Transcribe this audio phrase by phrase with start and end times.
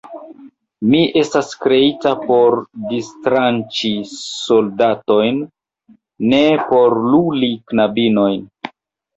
[0.91, 2.57] Mi estas kreita por
[2.93, 5.39] distranĉi soldatojn,
[6.33, 6.43] ne
[6.73, 8.45] por luli knabinojn.